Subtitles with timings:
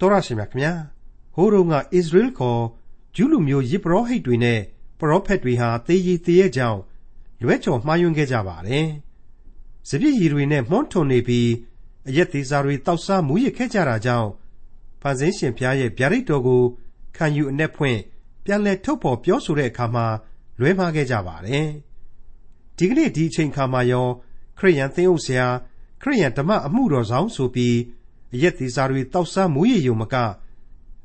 [0.00, 0.72] တော်ရရှိမြခင်ဗျာ
[1.34, 2.62] ဟိုးတုန်းကဣသရေလခေါ်
[3.14, 4.60] ဂျူးလူမျိုးယေဘရဟိတ်တွေနဲ့
[4.98, 6.80] ပရောဖက်တွေဟာသေရည်သေရဲ့ကြောင့်
[7.42, 8.86] လွဲချော်မှားယွင်းခဲ့ကြပါတယ်။
[9.88, 11.48] စပြည့်ရည်တွေနဲ့မှုန်းထွန်နေပြီး
[12.08, 14.30] အရက်သေးစားတွေတောက်စားမူရစ်ခဲ့ကြတာကြောင့်
[15.00, 16.62] ဖန်ဆင်းရှင်ဖျားရဲ့ဗျာဒိတ်တော်ကို
[17.16, 17.98] ခံယူအ내ဖွင့်
[18.44, 20.06] ပြန်လဲထုတ်ဖော်ပြောဆိုတဲ့အခါမှာ
[20.58, 21.68] လွဲမှားခဲ့ကြပါတယ်။
[22.76, 24.06] ဒီကနေ့ဒီအချိန်ခါမှာရော
[24.58, 25.46] ခရိယန်သင်းအုပ်ဆရာ
[26.02, 27.76] ခရိယန်ဓမ္မအမှုတော်ဆောင်ဆိုပြီး
[28.34, 30.14] အရက်သေးစားတွေတောက်စားမူရည်ယုံမက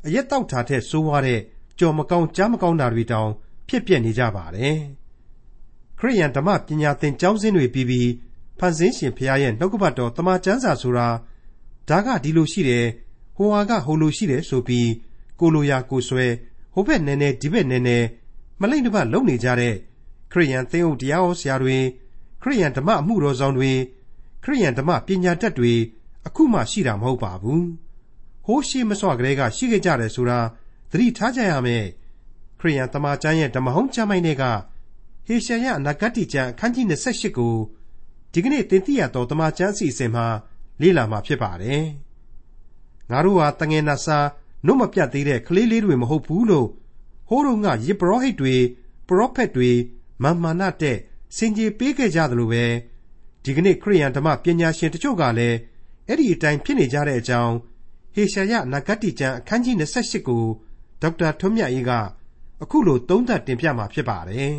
[0.06, 1.40] အရက်တောက်တာတဲ့ဆိုးွားတဲ့
[1.80, 3.30] ကြော်မကောင်းကြားမကောင်းတာတွေတောင်
[3.68, 4.78] ဖြစ်ပျက်နေကြပါတယ်။
[6.00, 8.10] ခရိယန်ဓမ္မပညာသင်ကျောင်းစင်းတွေပြီးပြီး
[8.60, 11.08] ဖန်ဆင်းရှင်ဖျားရဲ့နှုတ်ကပတ်တော်တမန်ကျမ်းစာဆိုတာ
[11.90, 12.86] ဒါကဒီလိုရှိတယ်
[13.36, 14.90] ဟိုဟာကဟိုလိုရှိတယ်ဆိုပြီး
[15.40, 16.28] ကိုလိုရာကိုဆွဲ
[16.74, 17.98] ဟိုဘက်နဲနဲဒီဘက်နဲနဲ
[18.62, 19.76] မလိမ့်တစ်ပတ်လုံနေကြတဲ့
[20.32, 21.78] ခရိယန်သင်းအုပ်တရားဟောဆရာတွေ
[22.42, 23.72] ခရိယန်ဓမ္မအမှုတော်ဆောင်တွေ
[24.44, 25.74] ခရိယန်ဓမ္မပညာတတ်တွေ
[26.28, 27.66] အခုမှရှိတာမဟုတ်ပါဘူး
[28.46, 30.40] ဟိုးရှိမစွာကလေးကရှိခဲ့ကြတယ်ဆိုတာ
[30.92, 31.86] သတိထားကြရမယ်
[32.60, 34.44] ခရိယန်တမန်ကျမ်းရဲ့ဓမ္မဟောင်းကျမ်းပိုင်းတွေက
[35.28, 37.56] ဟေရှာယအနာဂတ်ကျမ်းအခန်းကြီး28ကို
[38.34, 40.26] ဒီကနေ့သင်သိရသောတမန်ကျမ်းအစီအစဉ်မှာ
[40.82, 41.84] လေ့လာမှာဖြစ်ပါတယ်
[43.12, 44.20] ငါတို့ဟာတငယ်နာစာ
[44.66, 46.68] နှုတ်မပြတ်သေးတဲ့ကလေးလေးတွေမဟုတ်ဘူးလို့
[47.30, 48.56] ဟိုးတုန်းကယေဘရဟိတ်တွေ
[49.08, 49.72] ပရောဖက်တွေ
[50.24, 50.98] မာမာနတဲ့
[51.38, 52.64] စင်ကြီးပေးခဲ့ကြသလိုပဲ
[53.44, 55.58] ဒီကနေ့ခရိယန်ဓမ္မပညာရှင်တချို့ကလည်း
[56.08, 57.54] အဲ့ဒီအတိုင်းဖြစ်နေကြတဲ့အကြောင်း
[58.14, 60.44] ဟေရှာယနဂတိကျမ်းအခန်းကြီး28ကို
[61.02, 61.92] ဒေါက်တာထွန်းမြတ်အေးက
[62.64, 64.56] အခုလိုသုံးသပ်တင်ပြมาဖြစ်ပါတယ်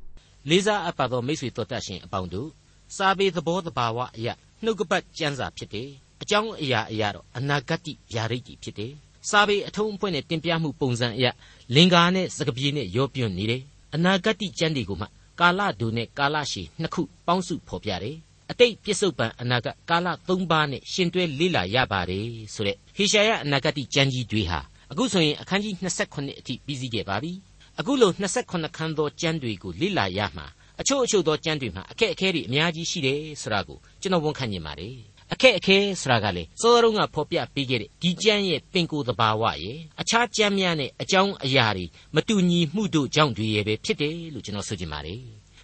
[0.48, 2.48] ။လေးစားအပ်ပါသောမိတ်ဆွေတို့တတ်ရှင်အပေါင်းတို့
[2.96, 4.32] စာပေသဘောတဘာဝအရာ
[4.64, 5.88] နှုတ်ကပတ်ကျမ်းစာဖြစ်တယ်။
[6.22, 8.92] အကြောင်းအရာအရာတော့အနာဂတ်ဗျာဒိတ်ကြီးဖြစ်တယ်။
[9.30, 11.30] စာပေအထုံးအဖွဲ့နဲ့တင်ပြမှုပုံစံအရာ
[11.74, 13.62] လင်္ကာနဲ့စကပြေနဲ့ရောပြွန့်နေတယ်။
[13.94, 15.06] အနာဂတ်ကျမ်းတွေကိုမှ
[15.40, 18.16] ကာလဒုနဲ့ကာလရှည်နှစ်ခုပေါင်းစုဖော်ပြတယ်
[18.50, 24.60] အတိတ်ပြစ္ဆုတ်ပံအနာဂတ်ကာလ၃ပါးနဲ့ရှင်တွဲလေ့လာရပါတယ်ဆိုတဲ့ဟေရှာယအနာဂတ်ကျမ်းကြီးတွေဟာ
[24.90, 27.32] အခုဆိုရင်အခန်းကြီး28အထိပြီးစီးခဲ့ပါပြီ
[27.78, 30.46] အခုလို28ခန်းသောကျမ်းတွေကိုလေ့လာရမှာ
[30.80, 34.96] အချို့အချို့သောကျမ်းတွေမှာအခက်အခဲတွေအများကြီးရှိတယ်ဆိုတာကိုကျွန်တော်ဝန်ခံနေပါတယ်
[35.32, 45.20] အခက်အခဲဆိုတာကလေစောစောကဖော်ပြပေးခဲ့တဲ့ဒီကျမ်းရဲ့ပင်ကိုယ်သဘာဝရဲ့အခြားကျမ်းများနဲ့အကြောင်းအရာတွေမတူညီမှုတို့ကြောင့်တွေရဲ့ပဲဖြစ်တယ်လို့ကျွန်တော်ဆိုချင်ပါတယ်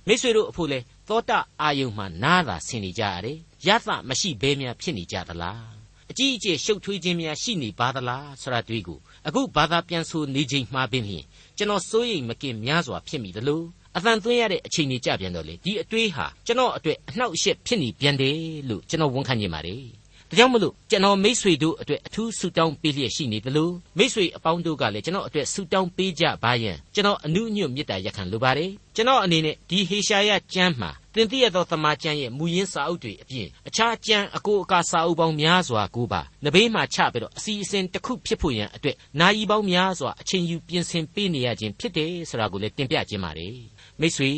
[0.07, 0.79] မိတ်ဆွေတို့အဖို့လဲ
[1.09, 5.75] သောတာအာယုံမှနားသာဆင်နေကြရတယ်ရသမရှိဘဲများဖြစ်နေကြသလား
[6.11, 11.25] အကြီးအကျယ်ရှုပ်ထွေးခြင်းများရှိနေပါသလားဆိုတာတွေ့ကိုအခုဘာသာပြန်ဆိုနေချိန်မှာပင်ဖြင့်
[11.57, 13.63] ကျွန်တော်စိုးရိမ်မကင်များစွာဖြစ်မိသလို
[13.97, 18.37] အသံသွင်းရတဲ့အချိန်ကြီးကြပြန်တော့လေဒီအတွေးဟာကျွန်တော်အတွက်အနှောက်အယှက်ဖြစ်နေပြန်တယ်
[18.69, 19.85] လို့ကျွန်တော်ဝန်ခံနေပါတယ်
[20.31, 43.57] ဒါကြောင့်မလို့ကျွန်တော်မိษွေတို့အတွက်အထူးဆုတောင်းပေးလျက်ရှိနေသလိုမိษွေအပေါင်းတို့ကလည်းကျွန်တော်အတွက်ဆုတောင်းပေးကြပါယံကျွန်တော်အနုညွတ်မေတ္တာရက်ခံလိုပါတယ်ကျွန်တော်အနေနဲ့ဒီဟေရှာယကျမ်းမှာသင်သိရသောသမာကျမ်းရဲ့မူရင်းစာအုပ်တွေအပြင်အခြားကျမ်းအကိုအကာစာအုပ်ပေါင်းများစွာကိုပါနဘေးမှာချပြီးတော့အစီအစဉ်တစ်ခုဖြစ်ဖို့ရန်အတွက်နာယီပေါင်းများစွာအချိန်ယူပြင်ဆင်ပေးနေရခြင်းဖြစ်တယ်ဆိုတာကိုလည်းတင်ပြခြင်းပါတယ်
[44.01, 44.31] မိတ်ဆွေ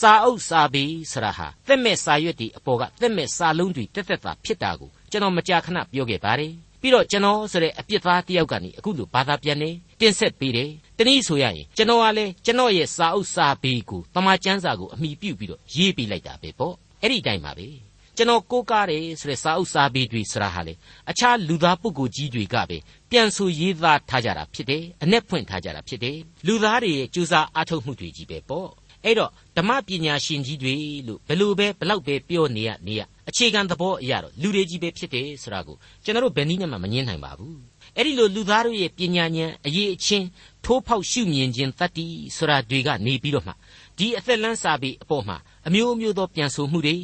[0.00, 9.70] စာအုပ်စာပေဆရာဟာသက်မဲ့စာရွက်တွေအပေါ်ကသက်မဲ့စာလုံးတွေတက်တက်တာဖြစ်တာကို ကျွန်တော်မကြာခဏပြောခဲ့ပါတယ်ပြီးတော့ကျွန်တော်ဆိုတဲ့အပြစ်သားတယောက်ကနေအခုလိုဘာသာပြန်နေ
[10.00, 17.68] တင်ဆက်ပေးတယ်တနည်းဆိုရရင်ကျွန်တော်ကလည်းကျွန်တော်ရဲ့စာအုပ်စာပေကိုတမန်ကျမ်းစာကိုအမိပြုပြီးတော့ရေးပေးလိုက်တာပဲပေါ့အဲ့ဒီတိုင်းပါပဲ
[18.16, 20.74] ကျွန်တော်ကိုးကားတယ်ဆိုတဲ့စာအုပ်စာပေတွေဆရာဟာလေ
[21.10, 22.78] အခြားလူသားပုဂ္ဂိုလ်ကြီးတွေကပဲ
[23.10, 26.16] ပြန်ဆိုရေးသားထားကြတာဖြစ်တယ်အ내ဖွင့်ထားကြတာဖြစ်တယ်
[26.46, 28.68] လူသားတွေရဲ့ကြိုးစားအားထုတ်မှုတွေကြီးပဲပေါ့
[29.04, 30.74] အဲ့တော့ဓမ္မပညာရှင်ကြီးတွေ
[31.06, 37.58] လို့ဘယ်လိုပဲဘလောက်ပဲပြောနေရနေရအခြေခံသဘောအရတော့လူတွေကြီးပဲဖြစ်တယ်ဆိုတာကိုကျွန်တော်တို့ဘယ်နည်းနဲ့မှမငင်းနိုင်ပါဘူး
[37.96, 40.26] အဲ့ဒီလိုလူသားတို့ရဲ့ပညာဉာဏ်အရေးအချင်း
[40.64, 43.52] ထိုးဖောက်ရှုမြင်ခြင်းတတ္တိဆိုတာတွေကနေပြီးတော့မှ
[43.98, 45.36] ဒီအသက်လန်းစာပေအပေါ်မှာ
[45.66, 46.96] အမျိုးမျိုးသောပြန်ဆိုမှုတွေ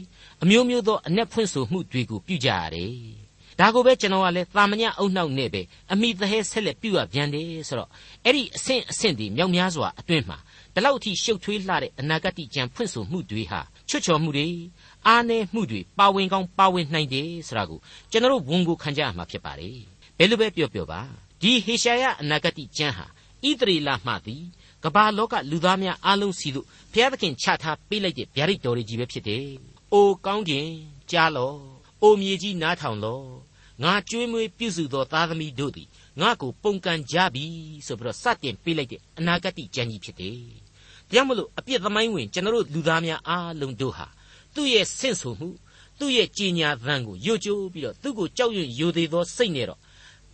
[0.43, 3.25] အမျိုးမျိုးသောအ내ဖွင့်ဆိုမှုတွေကိုပြုကြရတယ်
[3.59, 5.63] ဒါကိုပဲကျွန်တော်ကလည်းတာမညအုံနှောက်နဲ့ပဲ
[5.93, 7.91] အမိသဟဲဆက်လက်ပြုရပြန်တယ်ဆိုတော့
[8.25, 10.39] အဲ့ဒီအဆင့်အဆင့်ဒီမြောက်များစွာအတွင်းမှာ
[10.75, 14.47] ဒီလောက်ထိရှုပ်ထွေးလှတဲ့အနာဂတ်ကြံဖွင့်ဆိုမှုတွေဟာချွတ်ချော်မှုတွေ
[15.07, 17.79] အားနည်းမှုတွေပါဝင်ကောင်းပါဝင်နိုင်တယ်ဆိုတာကို
[18.11, 19.79] ကျွန်တော်ဝန်ကိုခံကြရမှာဖြစ်ပါတယ်
[20.19, 21.01] ဘယ်လိုပဲပြောပြောပါ
[21.43, 23.07] ဒီဟေရှာယအနာဂတ်ကျမ်းဟာ
[23.49, 24.43] ဣသရေလမှသည်
[24.85, 29.47] ကမ္ဘာလောကလူသားများအားလုံးစီတို့ဘုရားသခင်ချထားပေးလိုက်တဲ့ဗျာဒိတ်တော်တွေကြီးပဲဖြစ်တယ်။
[29.93, 30.69] အိုကောင်းကင်
[31.11, 31.59] ကြားလော့။
[32.03, 33.27] အိုမြေကြီးနားထောင်လော့။
[33.83, 35.89] ငါကြွေးမွေးပြုစုသောသားသမီးတို့သည်
[36.21, 37.45] ငါကိုပုန်ကန်ကြပြီ
[37.87, 40.39] ဆိုပြီးတော့စတင်ပေးလိုက်တဲ့အနာဂတ်ကျမ်းကြီးဖြစ်တယ်။
[41.13, 44.07] ဒါကြောင့်မလို့အပြစ်သမိုင်းဝင်ကျွန်တော်တို့လူသားများအားလုံးတို့ဟာ
[44.55, 45.49] သူ့ရဲ့ဆင့်ဆိုမှု
[45.99, 49.81] သူ့ရဲ့ကြည်ညာသံကိုယိုကျိုးပြီးတော့သူ့ကိုကြောက်ရွံ့ယိုသေးသောစိတ်နဲ့တော့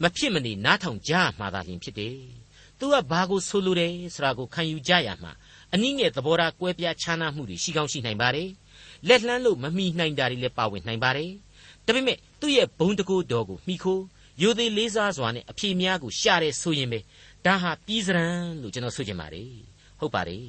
[0.03, 2.17] မဖြစ်မနေနားထောင်ကြရမှာသာလျှင်ဖြစ်တယ်။
[2.79, 5.33] သူကဘာကိုဆိုလိုတယ်ဆိုတာကိုခံယူကြရမှာ
[5.75, 8.49] အနည်းငယ်သဘောထားကွဲပြားခြားနားမှုတွေရှိကောင်းရှိနိုင်ပါတယ်။
[9.09, 11.31] လက်လှမ်းလို့မမိနိုင်တာတွေလည်းပါဝင်နိုင်ပါတယ်။
[11.87, 14.03] ဒါပေမဲ့သူ့ရဲ့ဘုံတကူတော်ကိုမိခိုး
[14.43, 17.01] ယိုသေးလေးစားစွာနဲ့အဖြေများကိုရှာတယ်ဆိုရင်ပဲ
[17.45, 19.70] ဒါဟာပြီးစရန်လို့ကျွန်တော်ဆိုချင်ပါတယ်
[20.01, 20.47] ဟုတ်ပါတယ်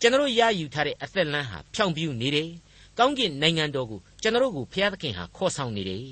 [0.00, 2.50] ကျွန်တော်ရယူထားတဲ့အသက်လမ်းဟာဖြောင်ပြူနေတယ်
[2.98, 6.02] ကောင်းကင်နိုင်ငံတော်ကိုကျွန်တော်ကိုဘုရားသခင်ဟာခေါ်ဆောင်နေတယ်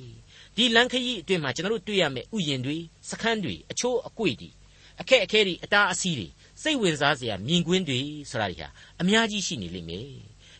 [0.56, 2.76] ဒီလမ်းခရီးအတွင်းမှာကျွန်တော်တွေ့ရမယ့်ဥယျင်တွေ
[3.10, 4.50] စခန်းတွေအချိုးအကွေ့တွေ
[5.00, 6.28] အခက်အခဲတွေအတားအဆီးတွေ
[6.62, 8.00] စိတ်ဝင်စားစရာမြင်ကွင်းတွေ
[8.30, 8.68] ဆိုတာတွေဟာ
[9.00, 10.06] အများကြီးရှိနေလိမ့်မယ်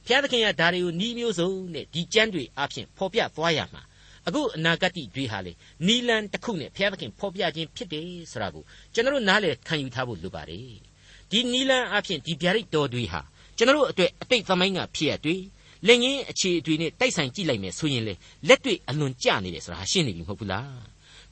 [0.06, 3.82] ဘုရားသခင်ကဒါတွေကိုနှီးမျိုးစုံနဲ့ဒီကျမ်းတွေအပြင်ဖော်ပြသွားရမှာ
[4.26, 5.52] အခုအနာဂတ်တွေဟာလေ
[5.86, 8.64] နီလန်တစ်ခုနဲ့ဘုရားသခင်ဖော်ပြခြင်းဖြစ်တယ်ဆိုတာကို
[8.94, 10.87] ကျွန်တော်နားလည်ခံယူထားဖို့လိုပါတယ်
[11.30, 13.20] ဒီနီလန်အပြင်ဒီဗျာဒိတ်တော်တွေဟာ
[13.56, 15.40] ကျွန်တော်အတွက်အတိတ်သမိုင်းကဖြစ်ရတွေ့
[15.86, 18.14] လက်ငင်းအခြေအတွေ့နဲ့တိုက်ဆိုင်ကြည့်လိုက်မယ်ဆိုရင်လေ
[18.48, 20.72] လက်တွေ့အလွန်ကြနေတယ်ဆိုတာရှင်းနေပြီမဟုတ်ဘူးလား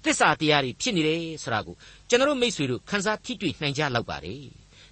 [0.04, 1.74] သစ္စာတရားတွေဖြစ်နေတယ်ဆိုတာကို
[2.08, 4.40] ကျွန်တော်မိษွေတို့ခန်းစားထိတွေ့နိုင်ကြလောက်ပါတယ်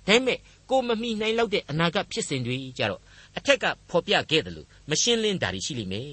[0.06, 0.38] ဒါပေမဲ့
[0.70, 3.00] ကိုမမီနိုင်လောက်တဲ့အနာဂတ်ဖြစ်စဉ်တွေကြတော့
[3.36, 6.12] အထက်ကဖော်ပြခဲ့တယ်လို့မရှင်းလင်းတာတွေရှိလိမ့်မယ်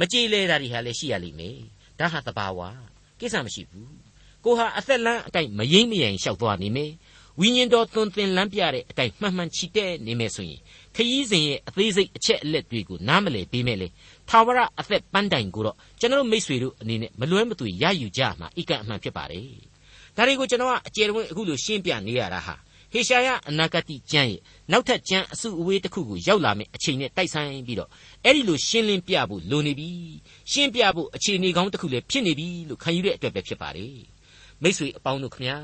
[0.00, 1.58] မကြေလဲတာတွေဟာလည်းရှိရလိမ့်မယ်
[1.98, 2.60] ဒါဟာသဘာဝ
[3.20, 3.92] ကိစ္စမရှိဘူး
[4.44, 6.90] ကိုဟာအသက်လန်းအတိုင်းမရင်းမရင်လျှောက်သွားနေမယ်
[7.40, 10.60] ဝိညာဉ်တော်သွန်သင်လမ်းပြတဲ့အတိုင်းမှန်မှန်ချီတဲ့နေမယ်ဆိုရင်
[10.96, 13.88] ခရီးစဉ်ရဲ့အသေးစိတ်အချက်အလက်တွေကိုနားမလည်ပေးမဲ့လေ
[14.28, 19.46] ထာဝရအသက်ပန်းတိုင်ကိုတော့ကျွန်တော်မိษွေတို့အနေနဲ့မလွဲမသွေရယူကြမှာအကန့်အမှန်ဖြစ်ပါတယ်
[20.16, 22.54] ဒါတွေကိုကျွန်တော်ကအကျယ်တဝင့်အခုလိုရှင်းပြနေရတာဟာ
[22.92, 24.40] ဟေရှာယအနာဂတိကျမ်းရဲ့
[24.72, 27.90] နောက်ထပ်ကျမ်းအစုအဝေးတစ်ခုကိုရောက်လာမယ့်အချိန်နဲ့တိုက်ဆိုင်ပြီးတော့
[28.24, 29.90] အဲ့ဒီလိုရှင်းလင်းပြဖို့လိုနေပြီ
[30.52, 33.96] ရှင်းပြဖို့အခြေအနေကောင်းတစ်ခုလည်းဖြစ်နေပြီလို့ခံယူတဲ့အတွက်ပဲဖြစ်ပါတယ်
[34.62, 35.58] မိษွေအပေါင်းတို့ခမညာ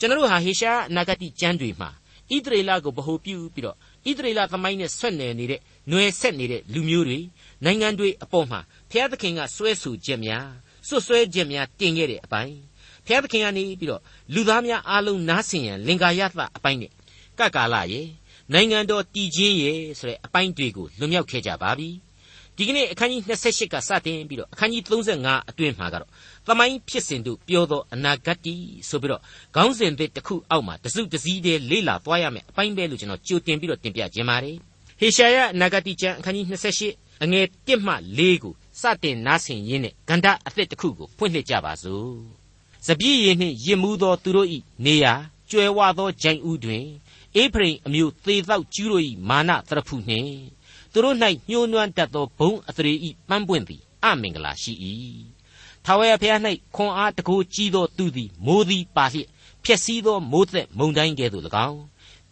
[0.00, 1.90] ကျွန်တော်တို့ဟာဟေရှာယအနာဂတိကျမ်းတွေမှာ
[2.32, 7.18] ဣသရေလကိုဗဟိုပြုပြီးတော့ဣသရေလသမိုင်းနဲ့ဆွတ်နယ်နေတဲ့ຫນွယ်ဆက်နေတဲ့လူမျိုးတွေ
[7.64, 8.60] နိုင်ငံတွေအပေါ်မှာ
[8.90, 10.48] ဘုရားသခင်ကစွဲဆိုချက်များ
[10.88, 12.56] စွတ်စွဲချက်များတင်ခဲ့တဲ့အပိုင်း
[13.06, 14.02] ဘုရားသခင်ကနေပြီးတော့
[14.34, 16.90] လူသားများအားလုံးနားဆင်ရန်လင်္ကာယသအပိုင်းနဲ့
[17.38, 18.06] ကကာလရဲ့
[18.52, 21.88] နိုင်ငံတော်တည်ခြင်းရဲ့ဆိုတဲ့အပိုင်းတွေကိုလွန်မြောက်ခဲ့ကြပါပြီ
[22.56, 26.10] ဒီကနေ့အခန်းကြီး28ကစတင်ပြီးတော့အခန်းကြီး35အတွင်းမှာကတော့
[26.46, 28.54] သမိုင်းဖြစ်စဉ်တို့ပြောသောအနာဂတ်တီ
[28.88, 29.22] ဆိုပြီးတော့
[29.54, 34.56] ခေါင်းစဉ်သစ်တစ်ခုအောက်မှာတစုတစည်းတည်းလေ့လာသွားရမယ်အပိုင်းပဲလို့ကျွန်တော်ကြိုတင်ပြီးတော့တင်ပြခြင်းပါတယ်
[35.00, 36.46] ဟေရှာယအနာဂတ်တီကျမ်းအခန်းကြီး
[36.84, 42.14] 28အငယ်1မှ4ကိုစတင်နားဆင်ရင်းနဲ့ဂန္ဓအသစ်တစ်ခုကိုဖွင့်လှစ်ကြပါစို့
[42.86, 44.48] စပြည့်ရည်နှင့်ရစ်မှုသောသူတို့၏
[44.84, 45.14] နေရာ
[45.50, 46.84] ကျွဲဝသောဂျိုင်ဥတွင်
[47.36, 50.32] အေဖရိမ်အမျိုးသေသောကျူးတို့၏မာနသရဖူနှင့်
[50.92, 51.16] သူတို့၌
[51.48, 52.94] ညှိုးနွမ်းတတ်သောဘုံအသရေ၏
[53.28, 54.72] ပန်းပွင့်သည်အမင်္ဂလာရှိ၏
[55.84, 56.40] ထာဝရဘုရား၌
[56.74, 59.28] ခွန်အားတကိုးကြီးသောသူသည်မိုးသည်ပါလျက်
[59.64, 61.80] ဖြစ်စည်းသောမိုးသက်မုန်တိုင်းကဲ့သို့၎င်း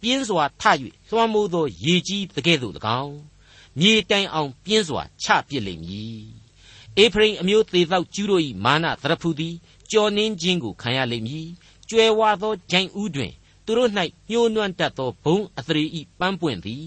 [0.01, 0.63] ပြင်းစွာထ၍
[1.09, 3.15] လွှမ်းမိုးသောရေကြီးတကဲ့သို့၎င်း
[3.79, 6.23] မြေတိုင်အောင်ပြင်းစွာချပစ်လိမ့်မည်
[6.97, 9.55] အေဖရိမ်အမျိုးသေသောကျူးတို့၏မာနသရဖူသည်
[9.91, 11.47] ကြော်နှင်းခြင်းကိုခံရလိမ့်မည်
[11.89, 13.33] ကြွယ်ဝသောဂျိုင်ဥတွင်
[13.65, 13.91] သူတို့၌
[14.29, 16.85] ညှိုးနွမ်းတတ်သောဘုံအသရေဤပန်းပွင့်သည်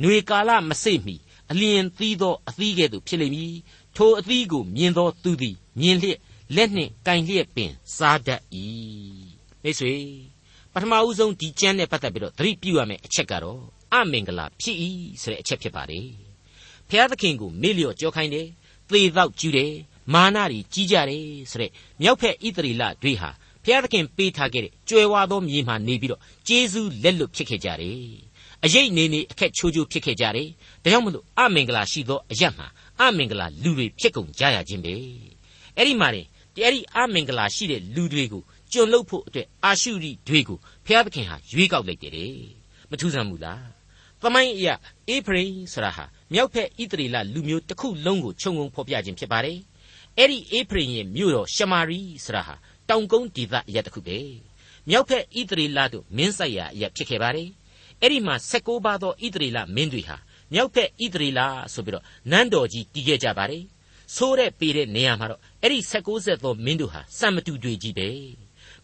[0.00, 1.16] ຫນွေကာလမစိမီ
[1.50, 3.54] အလျင်သီးသောအသီးကဲ့သို့ဖြစ်လိမ့်မည်
[3.96, 6.18] ထိုအသီးကိုမြင်သောသူသည်မြင်လျက်
[6.56, 8.40] လက်နှင့်ကင်လျက်ပင်စားတတ်၏
[9.62, 9.94] မိတ်ဆွေ
[10.72, 13.60] ပထမဦးဆုံးဒီကျမ်းနဲ့ပတ်သက်ပြီးတော့သတိပြုရမယ့်အချက်ကတော့
[13.92, 14.76] အမင်္ဂလာဖြစ်၏
[15.22, 16.06] ဆိုတဲ့အချက်ဖြစ်ပါတယ်
[16.88, 18.48] ဘုရားသခင်ကိုမေ့လျော့ကြောခိုင်းတယ်
[18.90, 19.72] သေတော့ကျူးတယ်
[20.14, 21.70] မာနတွေကြီးကြတယ်ဆိုတဲ့
[22.02, 23.30] မြောက်ဖက်ဣသရေလတွေဟာ
[23.64, 28.06] ဘုရားသခင်ပေးထားခဲ့တဲ့ကြွယ်ဝသောမြေမှာနေပြီးတော့ကျေးဇူးလက်လွတ်ဖြစ်ခဲ့ကြတယ်
[28.64, 30.48] အရေးနေနေအခက်ချိုးချိုးဖြစ်ခဲ့ကြတယ်
[30.82, 32.66] ဒါကြောင့်မလို့အမင်္ဂလာရှိသောအရက်မှာ
[33.00, 34.94] အမင်္ဂလာလူတွေဖြစ်ကုန်ကြရခြင်းပဲ
[35.76, 36.26] အဲ့ဒီမှာတင်
[36.64, 38.42] အဲ့ဒီအမင်္ဂလာရှိတဲ့လူတွေကို
[38.72, 42.34] ကျွန်လုတ်ဖို့အတွက်အာရှုရိတွေကိုဘုရားသခင်ဟာရွေးကောက်လိုက်တယ်
[42.90, 43.64] မထူးဆန်းဘူးလား
[44.22, 44.74] သမိုင်းအရာ
[45.08, 49.58] အေဖရိဆိုတာဟာမြောက်ဖက်ဣသရေလလူမျိုးတစ်ခုလုံးကိုခြုံငုံဖော်ပြခြင်းဖြစ်ပါတယ်
[50.18, 52.54] အဲ့ဒီအေဖရိရဲ့မြို့တော်ရှမာရိဆိုတာဟာ
[52.88, 54.18] တောင်ကုန်းဒေသအရက်တစ်ခုပဲ
[54.88, 57.48] မြောက်ဖက်ဣသရေလတို့မင်းဆိုင်ရာအရက်ဖြစ်ခဲ့ပါတယ်
[58.02, 60.16] အဲ့ဒီမှာ16ပါးသောဣသရေလမင်းတွေဟာ
[60.52, 61.40] မြောက်ဖက်ဣသရေလ
[61.74, 63.64] ဆိုပြီးတော့နန်းတော်ကြီးတည်ခဲ့ကြပါတယ်
[64.16, 68.08] ဆိုးတဲ့ပေတဲ့နေရာမှာတော့အဲ့ဒီ16ဆက်သောမင်းတို့ဟာစံမတူတွေကြီးပဲ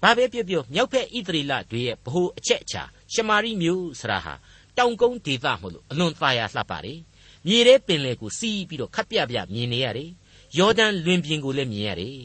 [0.02, 2.82] ဘာပဲပြောပြောမြောက်ဖက်ဣသရေလတွေရဲ့ဗဟိုအချက်အချာ
[3.12, 4.34] ရှမာရိမြို့ဆရာဟာ
[4.76, 6.98] တောင်ကုန်းဒေသမလို့အလွန်သာယာလှပပါတယ်
[7.46, 10.10] မြေထဲပင်လယ်ကိုစီးပြီးတော့ခပ်ပြပြမြင်နေရတယ်
[10.58, 12.20] ယော်ဒန်လွင်ပြင်ကိုလည်းမြင်ရတယ်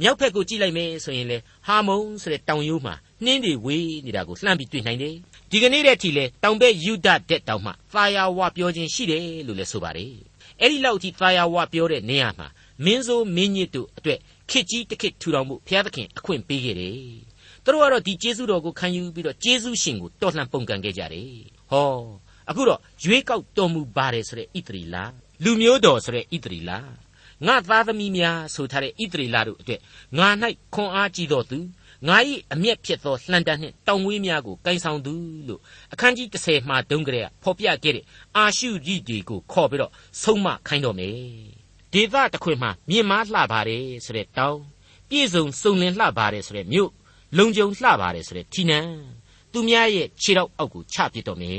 [0.00, 5.16] မြောက်ဖက်ကိုကြည့်လိုက်မယ်ဆိုရင်လေဟာမုန်ဆိုတဲ့တောင်ရိုးမှာနှင်းတွေဝေးနေတာကိုလှမ်းပြီးတွေ့နိုင်တယ်
[5.50, 10.12] ဒီကနေ့တည်းထိလေတောင်ဘက်ယူဒတဲ့တောင်မှသာယာဝပြောခြင်းရှိတယ်လို့လည်းဆိုပါတယ်
[10.60, 12.48] အဲ့ဒီလောက်ထိသာယာဝပြောတဲ့နေရာမှာ
[12.84, 14.18] မင်းဆိုးမင်းညစ်တို့အတွက်
[14.50, 16.94] ခစ်ကြီးတစ်ခစ်ထူထောင်မှုဘုရားသခင်အခွင့်ပေးခဲ့တယ်
[17.64, 21.30] သူတို့ကတော့ဒီကျေးဇူးတော်ကိုခံယူပြီးတော့ကျေးဇူးရှင်ကိုတော်လှန်ပုန်ကန်ခဲ့ကြတယ်
[21.70, 21.90] ဟော
[22.50, 25.04] အခုတော့ရွေးကောက်တော်မူပါတယ်ဆိုတဲ့ဣသရီလာ
[25.44, 26.78] လူမျိုးတော်ဆိုတဲ့ဣသရီလာ
[27.46, 29.80] ငါသားသမီးများဆိုထားတဲ့ဣသရေလတို့အတွက်
[30.18, 30.28] ငါ၌
[30.74, 31.58] ခွန်အားကြီးတော်သူ
[32.08, 32.18] ငါ၏
[32.52, 35.14] အမျက်ဖြစ်သောလှန်တန်နှင့်တောင်ဝေးများကိုကင်ဆောင်သူ
[35.48, 35.60] လို့
[35.92, 38.04] အခန်းကြီး30မှာတုန်းကလေးကဖော်ပြခဲ့တဲ့
[38.36, 41.14] အာရှုရိတွေကိုခေါ်ပြီးတော့ဆုံးမခိုင်းတော်မယ်
[41.92, 44.58] ဒေသတစ်ခွင်မှာမြင်မာလှပါတယ်ဆိုတဲ့တောင်
[45.08, 46.90] ပြည့်စုံစုံလင်လှပါတယ်ဆိုတဲ့မြို့
[47.38, 48.90] လုံခြုံလှပါတယ်ဆိုတဲ့ထီနန်း
[49.52, 51.58] သူများရဲ့ခြေတော့အောက်ကိုချပစ်တော်မယ်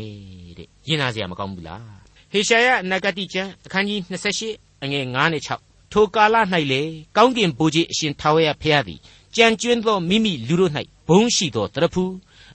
[0.58, 1.84] တဲ့ရင်နာစရာမကောင်းဘူးလား
[2.32, 4.00] ဟေရှာယနဂတိကျမ်းအခန်းကြီး
[4.44, 6.36] 28အငယ်9နဲ့6ထိုကာလ၌
[6.72, 6.82] လေ
[7.18, 9.00] ကောင်းကင်ဘိုးကြီးအရှင်ထာဝရဘုရားသည်
[9.36, 10.72] ကြံကျွင်းသောမိမိလူတို့၌
[11.08, 12.04] ဘုန်းရှိသောတရဖူ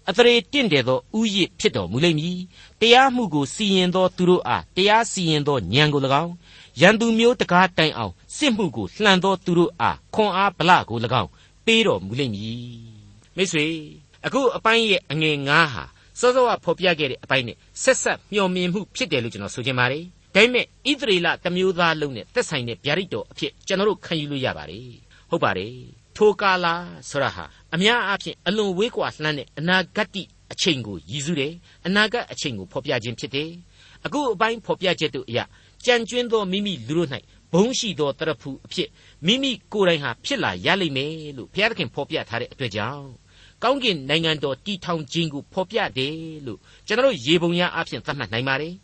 [0.08, 2.38] အသရေတင့်တယ်သောဥယျဖြစ်တော်မူလိမ့်မည်
[2.80, 6.32] တရားမှုကိုစီရင်သောသူတို့အားတရားစီရင်သောဉာဏ်ကို၎င်း
[6.80, 11.30] ရန်သူမျိုးတကားတိုင်အောင်စစ်မှုကိုလှန်သောသူတို့အားခွန်အားဗလကို၎င်း
[11.66, 12.92] ပေးတော်မူလိမ့်မည်
[13.36, 13.66] မိတ်ဆွေ
[14.26, 15.84] အခုအပိုင်းရဲ့အငယ်9ဟာ
[16.20, 24.88] စောစောကဖော်ပြခဲ့တဲ့အပိုင်းနဲ့ဆက်ဆက်မျှော်မြင်မှုဖြစ်တယ်လို့ကျွန်တော်ဆိုချင်ပါတယ်ဒါပေမဲ့ဣသရေလတမျိုးသားလုံးနဲ့သက်ဆိုင်တဲ့ဗျာဒိတ်တော်အဖြစ်ကျွန်တော်တို့ခံယူလို့ရပါတယ်
[25.30, 26.74] ဟုတ်ပါတယ် ထိုကာလာ
[27.08, 31.52] ဆိုတာဟာအများအားဖြင့်အလွန်ဝေးကွာလှမ်းတဲ့အနာဂတ်အချိန်ကိုရည်စူးတယ်
[31.86, 33.50] အနာဂတ်အချိန်ကိုဖော်ပြခြင်းဖြစ်တယ်
[34.04, 35.44] အခုအပိုင်းဖော်ပြချက်တို့အရာ
[35.84, 37.08] ကြံကျွင်းသောမိမိလူတို့၌
[37.52, 38.88] ဘုံရှိသောတရဖူအဖြစ်
[39.26, 43.08] မိမိကိုယ်တိုင်ဟာဖြစ်လာရလိမ့်မယ်လို့ဘုရားသခင်ဖော်ပြထားတဲ့အတွက်ကြောင့်
[43.62, 46.16] ကောင်းကင်နိုင်ငံတော်တည်ထောင်ခြင်းကိုဖော်ပြတယ်
[46.46, 48.74] လို့ကျွန်တော်ရေပုံရအဖြစ်သတ်မှတ်နိုင်ပါတယ်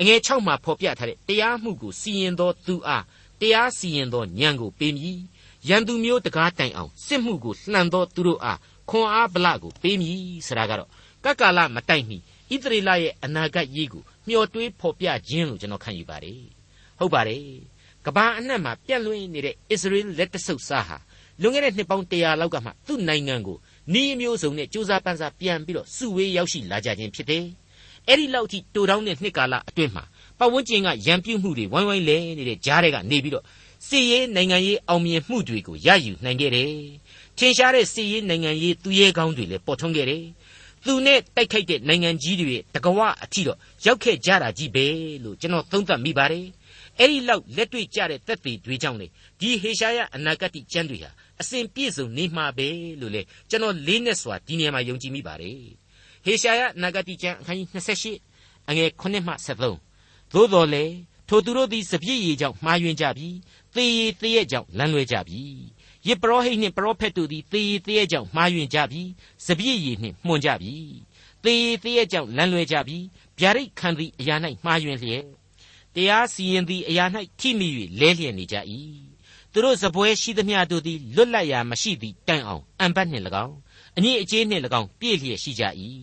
[0.00, 3.04] အငယ်6မှာဖော်ပြထားတဲ့တရားမှုကိုစီရင်သောသူအား
[3.40, 5.20] တရားစီရင်သောဉာဏ်ကိုပေးမည်
[5.68, 8.58] ရန်သူမျိုးတကားတိုင်အောင်စစ်မှုကိုလှန်သောသူတို့အား
[8.90, 10.88] ခွန်အားဗလကိုပေးမည်ဆိုတာကတော့
[11.24, 12.18] ကက္ကာလမတိုင်မီ
[12.50, 16.42] ဣသရေလရဲ့အနာဂတ်ရေးကိုမျှော်တွေးဖော်ပြခြင်းလို့ကျွန်တော်ခံယူပါတယ်
[16.98, 17.42] ဟုတ်ပါတယ်
[18.06, 20.96] ကဘာအနှံ့မှာပြန့်လွင့်နေတဲ့အစ္စရေးလက်တဆုပ်စားဟာ
[21.40, 23.58] လွန်ခဲ့တဲ့နှစ်ပေါင်း100လောက်ကမှသူ့နိုင်ငံကို
[23.92, 27.44] နီးမျိုးစုံနဲ့စူးစမ်းပန်းစားပြန်ပြီးတော့စုဝေးရောက်ရှိလာကြခြင်းဖြစ်တယ်
[28.08, 30.04] အဲ့ဒီလောက်ထိတူတောင်းတဲ့နှစ်ကာလအတွင်းမှာ
[30.38, 33.44] ပတ်ဝန်းကျင်ကရန်ပြုမှုတွေဝိုင်းဝိုင်းလဲနေတဲ့ကြားတွေကနေပြီးတော့
[33.86, 36.72] စီရေးနိုင်ငံရေးအောင်မြင်မှုတွေကိုရယူနိုင်ခဲ့တယ်
[37.38, 40.24] ထင်ရှားတဲ့စီရေးနိုင်ငံရေးသူရဲကောင်းတွေလည်းပေါ်ထွန်းခဲ့တယ်
[40.84, 44.86] သူနဲ့တိုက်ခိုက်တဲ့နိုင်ငံကြီးတွေတကဝအထီတော့ရောက်ခဲ့ကြတာကြီးပဲ
[45.24, 46.46] လို့ကျွန်တော်သုံးသပ်မိပါတယ်
[46.98, 49.06] အဲ့ဒီလောက်လက်တွေ့ကြတဲ့သက်သေတွေကြောင့်လေ
[49.40, 51.10] ဒီဟေရှာယအနာဂတ်ကျမ်းတွေဟာ
[51.40, 52.68] အစဉ်ပြည့်စုံနေမှာပဲ
[53.00, 55.58] လို့လေကျွန်တော်လေးနဲ့စွာဒီနေရာမှာယုံကြည်မိပါတယ်
[56.24, 57.68] ဟေရှာယအနာဂတ်ကျမ်းအခန်းကြီး
[58.22, 60.84] 28အငယ်9မှ73သို့တော်လေ
[61.28, 63.28] ထိုသူတို့သည်စပြည့်ရည်ကြောင့်မှားယွင်းကြပြီ
[63.74, 65.42] သေရည်သေရဲ့ကြောင့်လမ်းလွဲကြပြီ
[66.06, 69.02] ယေပရောဟိတ်နှင့်ပရောဖက်တို့သည်သေရည်သေရဲ့ကြောင့်မှားယွင်းကြပြီ
[69.46, 70.74] စပြည့်ရည်နှင့်မှုန်ကြပြီ
[71.44, 72.98] သေရည်သေရဲ့ကြောင့်လမ်းလွဲကြပြီ
[73.38, 75.24] ဗျာဒိတ်ခံသည့်အရာ၌မှားယွင်းလျက်
[75.94, 77.04] တရားစီရင်သည့်အရာ၌
[77.40, 77.68] ထိမိ၍
[78.00, 78.56] လဲလျက်နေကြ၏
[79.52, 83.56] သူတို့စပွဲရှိသမျှတို့သည်လွတ်လပ်ရာမရှိသည့်တိုင်အောင်အံပတ်နှင့်၎င်း
[83.96, 85.64] အငြိအကျေးနှင့်၎င်းပြည့်လျက်ရှိကြ၏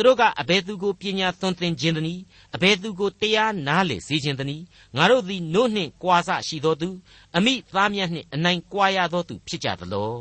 [0.00, 2.22] သူတို့ကအဘယ်သူကိုပညာသွန်သင်ခြင်းသနည်း
[2.54, 4.64] အဘယ်သူကိုတရားနားလေစေခြင်းသနည်း
[4.96, 6.88] ငါတို့သည်နို့နှင့်ကြွာဆရှိသောသူ
[7.36, 10.12] အမိသားမြတ်နှင့်အနိုင်ကြွာရသောသူဖြစ်ကြသလော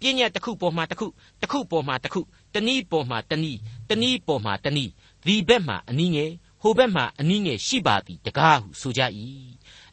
[0.00, 1.06] ပညာတစ်ခုပေါ်မှာတစ်ခု
[1.40, 2.20] တစ်ခုပေါ်မှာတစ်ခု
[2.54, 3.58] တနည်းပေါ်မှာတနည်း
[3.88, 4.90] တနည်းပေါ်မှာတနည်း
[5.26, 6.30] ဒီဘက်မှာအနည်းငယ်
[6.62, 9.02] ဟိုဘက်မှာအနည်းငယ်ရှိပါသည်တကားဟုဆိုကြ၏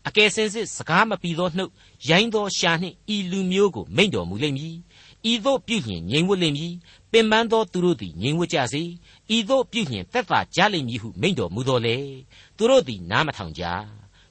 [0.08, 1.72] အကယ်စင်စစ်စကားမပီသောနှုတ်
[2.10, 4.76] ရိုင်းသောရှာနှင့်ဤလူမျိုးကိုမိန့်တော်မူလိမ့်မည်
[5.32, 6.74] ဤသို့ပြုလျင်ငြိမ်ဝတ်လိမ့်မည်
[7.12, 8.84] ပင်ပန်းသောသူတို့သည်ငြိမ်ဝတ်ကြစေ
[9.36, 11.98] ဤသို့ပြုလျင်သက်သာကြလိမ့်မည်ဟုမိန့်တော်မူတော်လေ
[12.58, 13.64] သူတို့သည်နားမထောင်ကြ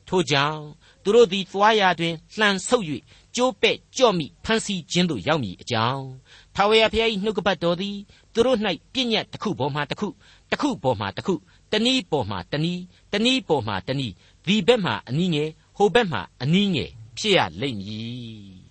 [0.09, 0.61] ထို့ကြောင့်
[1.03, 2.85] သူတို့သည်သွားရာတွင်လှန်ဆုပ်၍
[3.37, 6.07] ကျိုးပဲ့ကြော့မိဖန်စီခြင်းသို့ရောက်မည်အကြောင်း
[6.55, 7.97] ထာဝရဘုရား၏နှုတ်ကပတ်တော်သည်
[8.35, 8.59] သူတို့၌
[8.93, 10.09] ပြည့်ညတ်တစ်ခုပေါ်မှတစ်ခု
[10.51, 11.35] တစ်ခုပေါ်မှတစ်ခု
[11.73, 14.15] တနည်းပေါ်မှတနည်းတနည်းပေါ်မှတနည်း
[14.47, 18.67] ဒီဘက်မှအနည်းငယ်ဟိုဘက်မှအနည်းငယ်ဖြစ်ရလိမ့်မည်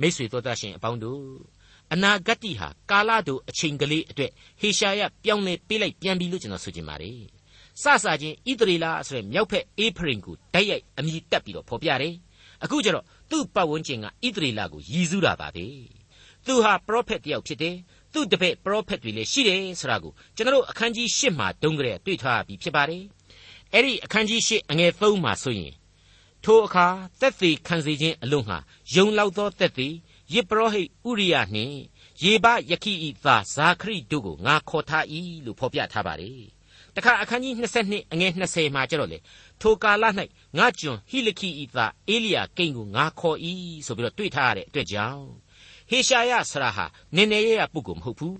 [0.00, 1.22] မိတ်ဆွေတို့တတ်ရှင်အပေါင်းတို့
[1.92, 7.20] အနာဂတ်ဟာကာလတို့အချိန်ကလေးအတွက်ဟေရှာယပြောင်းလဲပေးလိုက်ပြန်ပြီလို့ကျွန်တော်ဆိုချင်ပါတယ်
[7.82, 12.14] စစချင်းဣသရေလဆိုတဲ့မြောက်ဖက်အေဖရင်ကိုတိုက်ရိုက်အမိတက်ပြီးတော့ဖော်ပြတယ်
[12.64, 15.66] အခုကျတော့သူ့ပတ်ဝန်းကျင်ကဣသရေလကိုရည်စူးတာပါပဲ
[16.46, 17.76] သူဟာပရောဖက်တယောက်ဖြစ်တယ်
[18.12, 23.02] သူ့တပည့်ပရောဖက်တွေလည်းရှိတယ်ဆိုတာကိုကျွန်တော်အခန်းကြီး၈မှာတုန်းကလေးတွေ့ထားပြီးဖြစ်ပါတယ်
[23.72, 25.72] အဲ့ဒီအခန်းကြီး၈အငယ်၃မှာဆိုရင်
[26.44, 26.86] ထိုအခါ
[27.20, 28.58] သက်သေခံစေခြင်းအလို့ငှာ
[28.94, 29.88] ယုံလောက်သောသက်သေ
[30.34, 31.78] ယေပရောဟိတ်ဥရိယနှင့်
[32.22, 35.04] ယေဘယခိဤသားဇာခရိတို့ကိုငါခေါ်ထား၏
[35.44, 36.42] လို့ဖော်ပြထားပါတယ်
[36.94, 37.54] တခါအခန်းကြီး
[37.84, 39.18] 22အငယ်20မှာကျတော့လေ
[39.60, 40.04] ထိုကာလ၌
[40.58, 43.38] ငါကျွန်ဟိလခိဤသားအေလိယာကိန်ကိုငါခေါ်၏
[43.86, 45.26] ဆိုပြီးတော့တွေ့ထားရတဲ့အတွက်ကြောင့်
[45.90, 48.38] ဟေရှာယဆရာဟာနည်းနည်းရရပုဂ္ဂိုလ်မဟုတ်ဘူး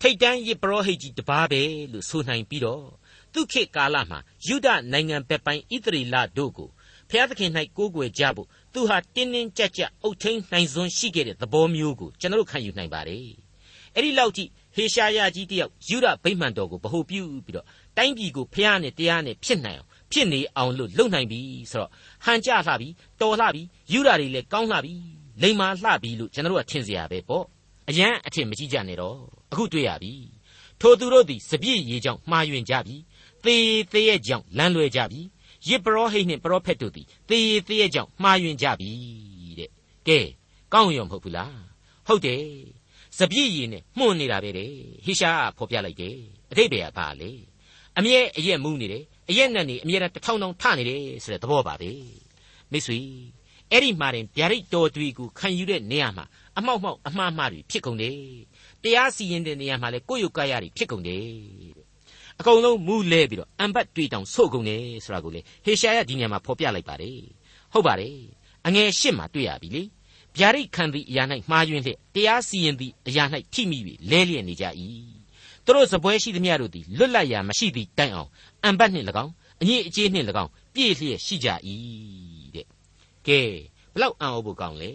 [0.00, 2.86] ထိတ်တန်းယေပရောဟိတ်ကြီးတပါးပဲလို့ဆိုနိုင်ပြီးတော့
[3.32, 6.68] သူခေတ်ကာလမှာယူဒနိုင်ငံဘက်ပိုင်းဣသရေလတို့ကို
[7.10, 13.29] ဖျားသခင်၌ကိုးကွယ်ကြဖို့ သူဟာတင်းတင်းကြပ်ကြပ်အုတ်ထင်းနိုင်စွန်းရှိခဲ့တဲ့သဘောမျိုးကိုကျွန်တော်ခံယူနိုင်ပါတယ်။
[13.95, 14.43] အဲ့ဒီလောက်ထိ
[14.75, 17.65] ဟေရှာယကြီးတယောက်ယူဒဗိမှန်တော်ကိုဗဟုပြုပြီးတော့
[17.97, 21.39] တိုင်းပြည်ကိုဖျားနဲ့တရားနဲ့ဖြစ်နိုင်အောင်ဖြစ်နေအောင်လို့လုပ်နိုင်ပြီ
[21.71, 21.91] ဆိုတော့
[22.25, 22.87] ဟန်ကြလှပြီ
[23.21, 23.61] တော်လှပြီ
[23.93, 24.93] ယူဒတွေလည်းကောင်းလှပြီ
[25.41, 27.45] လိမ္မာလှပြီလို့ကျွန်တော်ကထင်เสียရပဲပေါ့
[27.89, 29.17] အရန်အထင်မကြီးကြနဲ့တော့
[29.51, 30.13] အခုတွေ့ရပြီ
[30.81, 32.95] ထိုသူတို့သည်စပြည့်ရေကြောင့်မှားယွင်းကြပြီ
[33.43, 33.55] သေ
[33.91, 35.21] သေးရဲ့ကြောင့်လမ်းလွဲကြပြီ
[35.68, 38.90] ယစ်ပရောဟိတ်နှင့်ပရောဖက်တို့သည်သေရသေးရဲ့ကြောင့်မှားယွင်းကြပြီ
[39.58, 39.70] တဲ့
[40.08, 40.18] ကဲ
[40.72, 41.56] ကောင်းရောမဟုတ်ဘူးလား
[42.06, 42.44] ဟုတ်တယ်
[43.18, 44.70] စပြည့်ရည်နဲ့မှုန်နေတာပဲတဲ့
[45.04, 46.16] ဟိရှားဖော်ပြလိုက်တယ်
[46.50, 47.30] အတိတ်ပဲကဘာလဲ
[47.98, 51.90] အမြဲအရက်မူးနေတယ်အရက်နဲ့နေအမြဲတထောင်ထောင်ထနေတယ်ဆိုတဲ့သဘောပါပဲ
[52.70, 52.98] မိတ်ဆွေ
[53.70, 56.24] အဲ့ဒီမှာတင်ဗျာဒိတ်တော်တွေကိုခံယူတဲ့နေရာမှာ
[56.58, 58.18] အမောက်မောက်အမှားမှားတွေဖြစ်ကုန်တယ်
[58.82, 61.83] တရားစီရင်တဲ့နေရာမှာလည်းကိုယ့်ရုပ်ကာယတွေဖြစ်ကုန်တယ်
[62.40, 67.18] အကုန်လုံးမူးလဲပြီးတော့အံပတ်တွေးတောင်ဆို့ကုန်တယ်ဆိုတာကိုလေဟေရှာယဒီညမှာဖော်ပြလိုက်ပါတယ်
[67.72, 68.16] ဟုတ်ပါတယ်
[68.66, 69.82] အငယ်ရှစ်မှာတွေ့ရပြီလေ
[70.36, 73.78] ဗျာဒိတ်ခံသည့်အရာ၌မှားယွင်းလျက်တရားစီရင်သည့်အရာ၌ထိမိ၍
[74.10, 74.64] လဲလျက်နေကြ၏
[75.64, 78.30] သူတို့စပွဲရှိသမျှတို့သည်လွတ်လပ်ရာမရှိသည့်တိုင်အောင်
[78.64, 81.48] အံပတ်နှင့်၎င်းအညစ်အကြေးနှင့်၎င်းပြည့်လျက်ရှိကြ၏
[82.54, 82.66] တဲ့
[83.26, 83.40] ကဲ
[83.94, 84.90] ဘလောက်အံ့ဩဖို့ကောင်းလဲ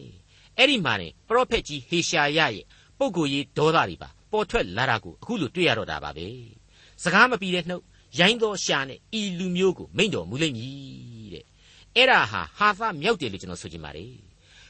[0.57, 2.65] အဲ့ဒီမှာနေပရောဖက်ကြီးဟေရှာယရဲ့
[2.97, 6.27] ပုဂ္ဂိုလ်ရေးဒေါသတွေပါပေါ်ထွက်လာတာကိုအခုလိုတွေ့ရတော့တာပါပဲ
[7.03, 7.83] စကားမပြီးတဲ့နှုတ်
[8.19, 11.45] ရိုင်းသောရှာနဲ့ဤလူမျိုးကိုမိန့်တော်မူလိမ့်မည်တဲ့
[11.95, 12.41] အဲ့ဒါဟာ
[12.79, 14.13] ဟာသမြောက်တယ်လို့ကျွန်တော်ဆိုချင်ပါတယ်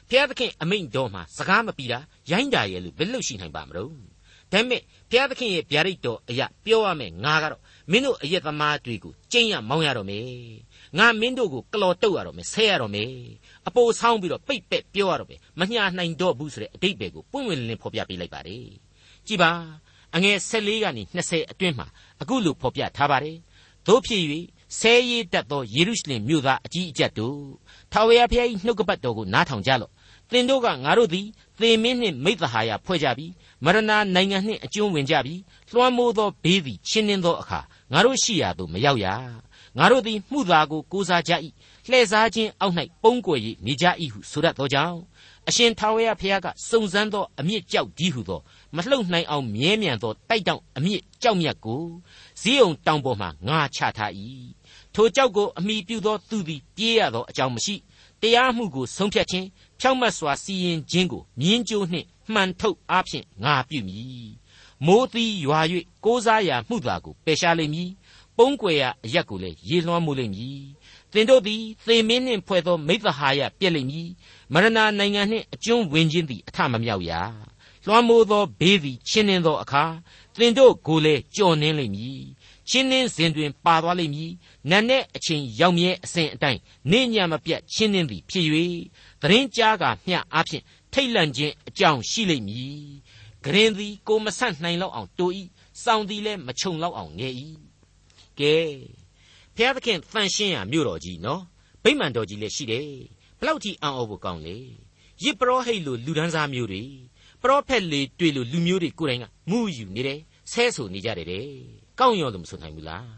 [0.08, 1.98] ဘုရားသခင်အမိန့်တော်မှာစကားမပြီးတာ
[2.30, 3.94] ရိုင်းတာရဲ့လို့ဘယ်လို့ရှိနိုင်ပါမလို့
[4.52, 10.26] ဒါပေမဲ့ဘုရားသခင်ရဲ့ဗျာဒိတ်တော်အရာပြောရမယ်ငါကတော့မင်းတို့အယက်သမားတွေကိုကျင့်ရမောင်းရတော့မယ်
[10.98, 13.12] ငါမင်းတို့ကိုကလော်တုတ်ရတော့မယ်ဆဲရတော့မယ်
[13.68, 18.66] အပိုဆောင်းပြီးတော့ပိတ်ပက်ပြောရတော့မယ်မညာနိုင်တော့ဘူးဆိုတဲ့အတိတ်ပဲကိုပွင့်ဝင်လင်းဖော်ပြပေးလိုက်ပါတယ်
[19.26, 19.50] ကြည်ပါ
[20.14, 21.86] အငယ်14ကနေ20အတွင်းမှာ
[22.20, 23.36] အခုလိုဖော်ပြထားပါတယ်
[23.86, 24.22] တို့ဖြစ်၍
[24.78, 27.40] ဆဲရည်တတ်သောယေရုရှလင်မြို့သားအကြီးအကျယ်တို့
[27.92, 29.92] ထာဝရဘုရား၏နှုတ်ကပတ်တော်ကိုနားထောင်ကြလော့
[30.30, 31.26] သင်တို့ကငါတို့သည်
[31.60, 33.32] သေမင်းနှင့်မိသဟာယဖွဲ့ကြပြီး
[33.64, 33.78] မရဏ
[34.14, 35.40] နိုင်ငံနှင့်အကျွမ်းဝင်ကြပြီး
[35.72, 37.60] လွှမ်းမိုးသောဘေးသည်ချင်းနှင်းသောအခါ
[37.92, 39.06] ငါတို့ရှိရာသို့မရောက်ရ
[39.78, 41.32] ငါတို့သည်မှုသာကိုကိုးစားကြ၏
[41.88, 44.98] လှည့်စားခြင်းအောက်၌ပုံကွယ်၍နေကြ၏ဟုဆိုရသောကြောင့်
[45.48, 48.40] အရှင်ထာဝရဘုရားကစုံစမ်းသောအမြင့်ကြောက်ဒီဟုသော
[48.76, 51.82] မလှုပ်နိုင်အောင်မြဲမြံသောတိုက်တောင်အမြင့်ကြောက်မြတ်ကို
[52.40, 54.12] ဇီးုံတောင်ပေါ်မှငါချထား၏
[54.94, 57.74] ထိုကြောက်ကိုအမိပြုသောသူသည်ပြေးရသောအကြောင်းမရှိ
[58.20, 59.46] တရားမှုကိုဆုံးဖြတ်ခြင်း
[59.80, 64.30] ဖြောင့်မတ်စွာစီရင်ခြင်းကိုမြင်းကြိုးနှင့်မှန်ထုတ်အားဖြင့်ငါပြုမည်
[64.86, 65.60] မိုးသီးရွာ၍
[66.04, 67.90] ကိုးစားရာမှုသာကိုပယ်ရှားလိမ့်မည်
[68.36, 70.62] ပုံးကွယ်ရာအရက်ကိုလည်းရေလွှမ်းမိုးလိမ့်မည်
[71.12, 74.08] သင်တို့သည်သေမင်းနှင့်ဖွဲ့သောမိသဟာယပြည့်လိမ့်မည်
[74.52, 77.20] မရဏနိုင်ငံနှင့်အကျွန်းဝင်ခြင်းသည်အထမမြောက်ရာ
[77.86, 79.84] လွှမ်းမိုးသောဘေးသည်ချင်းနှင်းသောအခါ
[80.38, 82.22] သင်တို့ကိုလည်းကြော်နှင်းလိမ့်မည်
[82.68, 84.32] ချင်းနှင်းစဉ်တွင်ပါသွားလိမ့်မည်
[84.70, 86.60] နတ်နဲ့အချိန်ရောက်မြဲအစဉ်အတိုင်း
[86.90, 88.46] နေညမပြတ်ချင်းနှင်းသည်ဖြစ်၍
[89.22, 92.80] သတင်းကြားကမျှအားဖြင့်ထိတ်လန့်ခြင်းအကြောင်းရှိလိမ့်မည်
[93.44, 95.32] ဂရင်သည်ကိုမဆန့်နိုင်လောက်အောင်တိုး၏
[95.82, 97.34] စောင်းသည်လည်းမချုံလောက်အောင်ငယ်၏
[98.40, 98.56] ကဲ
[99.56, 101.42] ဖျားသခင်တန်ရှင်းရမြို့တော်ကြီးနော်
[101.82, 102.86] ဗိမာန်တော်ကြီးလည်းရှိတယ်
[103.40, 104.56] ဘလောက်ကြီးအံ့ဩဖို့ကောင်းလေ
[105.22, 106.82] ယစ်ပရောဟိတ်လိုလူဒန်းစားမျိုးတွေ
[107.42, 110.20] ပရောဖက်လေတွေ့လို့လူမျိုးတွေကိုယ်တိုင်ကမူယူနေတယ်
[110.52, 111.46] ဆဲဆူနေကြတယ်တဲ့
[111.98, 113.08] ကောင်းရောလို့မဆိုနိုင်ဘူးလား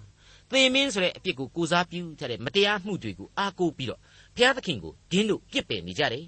[0.50, 4.00] သင်မင်းဆိုတဲ့အပြစ်ကိုကိုစားပြုထားတဲ့မတရားမှုတွေကိုအားကိုးပြီးတော့
[4.36, 6.24] ဘုရားသခင်ကိုဒင်းတို့ပြစ်ပယ်နေကြတယ်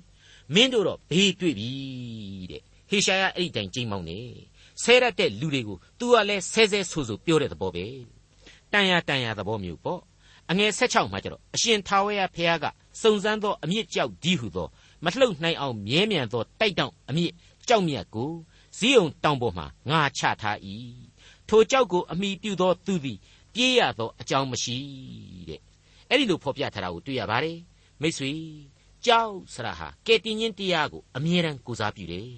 [0.55, 1.71] မင်းတို့တော့ဘေးတွေ့ပြီ
[2.51, 4.19] တဲ့ဟေရှာယအဲ့ဒီတိုင်ကြိမ်မောင်းနေ
[4.83, 7.87] ဆဲရတဲ့လူတွေကို तू ကလည်းဆဲဆဲဆိုဆိုပြောတဲ့သဘောပဲ
[8.73, 10.01] တန်ရတန်ရသဘောမျိုးပေါ့
[10.51, 12.65] အငယ်16မှာကျတော့အရှင်ထာဝရဘုရားက
[13.01, 14.69] စုံစမ်းသောအမြင့်ကြောက်ဒီဟုသော
[15.05, 17.33] မလှုပ်နိုင်အောင်မြဲမြံသောတိုက်တောင်အမြင့်
[17.69, 18.31] ကြောက်မြတ်ကို
[18.79, 20.59] ဇီးုံတောင်ပေါ်မှာငါချထား၏
[21.49, 23.19] ထိုကြောက်ကိုအမိပြုသောသူသည်
[23.55, 24.77] ပြေးရသောအကြောင်းမရှိ
[25.49, 25.61] တဲ့
[26.09, 27.59] အဲ့ဒီလိုဖော်ပြထားတာကိုတွေ့ရပါတယ်
[28.01, 28.33] မိတ်ဆွေ
[29.07, 32.31] ကြောက်ဆရာဟာကဲတင်ချင်းတရားကိုအမြဲတမ်းကိုစားပြုတယ်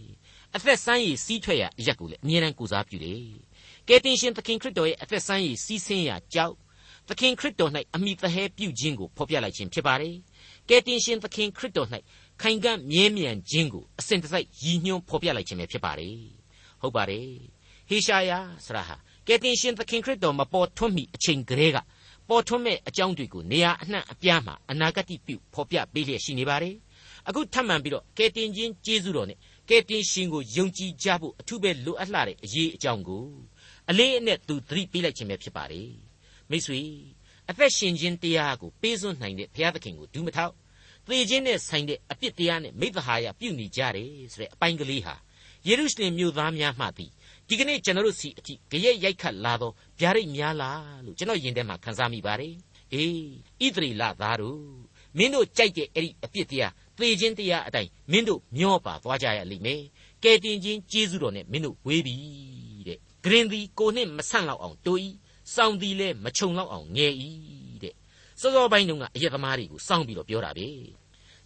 [0.54, 3.22] အသက်ဆန်းရည်စီးထွက်ရာအရက်ကိုလည်းအမြဲတမ်းကိုစားပြုတယ်
[3.88, 6.54] ကဲတင်ရှင်သခင်ခရစ်တော်ရဲ့အသက်ဆန်းရည်စီးဆင်းရာကြောက်
[7.08, 10.16] သခင်ခရစ်တော်၌အမိသဟဲပြုခြင်းကိုဖော်ပြလိုက်ခြင်းဖြစ်ပါတယ်
[10.68, 11.88] ကဲတင်ရှင်သခင်ခရစ်တော်၌
[12.40, 16.18] ခိုင်ကန့်မြဲမြံခြင်းကိုအစဉ်တစိုက်ရည်ညွှန်းဖော်ပြလိုက်ခြင်းပဲဖြစ်ပါတယ်
[16.80, 17.28] ဟုတ်ပါတယ်
[17.88, 18.32] ဟေရှာယ
[18.64, 21.78] ဆရာဟာကယ်တင်ရှင်သခင်ခရစ်တော်မပေါ်ထွန်းမီအချိန်ကလေးက
[22.28, 26.74] ပေါ်ထွန်းမဲ့အကြောင်းတွေကိုနေရာအနှံ့အပြားမှာအနာဂတ်ပြုဖော်ပြပေးလျက်ရှိနေပါတယ်
[27.28, 33.26] အခုထပ်မံပြီးတော့ကယ်တင်ခြင်းကျေးဇူးတော်နဲ့ကယ်တင်ရှင်ကိုယုံကြည်ကြဖို့အထူးပဲလိုအပ်လာတဲ့အရေးအကြောင်းကို
[33.90, 35.90] အလေးအနက်သူသတိပေးလိုက်ခြင်းပဲဖြစ်ပါတယ်
[36.50, 36.80] မိတ်ဆွေ
[37.50, 40.54] အသက်ရှင်ခြင်းတရားကိုပေးစွန့်နိုင်တဲ့ဘုရားသခင်ကိုဒူးမထောက်
[41.06, 45.14] သေခြင်းနဲ့ဆိုင်တဲ့အပြစ်တရားနဲ့မိသဟာယပြုနေကြတယ်ဆိုတဲ့အပိုင်းကလေးဟာ
[45.66, 47.10] ယေရုရှလင်မြို့သားများမှသည်
[47.48, 52.54] ဒီကနေ့ကျွန်တော်တို့စီအထိကြရက်ရိုက်ခတ်လာတော့ဗျာဒိတ်များလားလို့ကျွန်တော်ယင်ထဲမှာခန်းစားမိပါတယ်
[52.92, 54.60] အေးဣသရေလသားတို့
[55.18, 59.82] မင်းတို့ကြိုက်တဲ့အဲ့ဒီအပြစ်တရားသေခြင်းတရားအတိုင်းမင်းတို့မျောပါသွားကြရလိမ့်မယ်
[60.22, 62.16] ကဲတင်ခြင်းကျေးဇူးတော်နဲ့မင်းတို့ဝေးပြီ
[62.88, 65.08] တဲ့ဂရင်သည်ကိုနှင့်မဆန့်လောက်အောင်တိုးဤ
[65.54, 67.30] စောင်းသည်လည်းမချုံလောက်အောင်ငယ်ဤ
[67.82, 67.94] တဲ့
[68.40, 70.68] စောစောပိုင်းတုန်းကအယက်သမားတွေကိုစောင်းပြီးတော့ပြောတာပဲ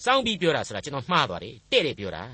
[0.05, 2.25] စောင်းပြီးပြောတာဆိုတာကျွန်တော်မှားသွားတယ်တဲ့တယ်ပြောတာ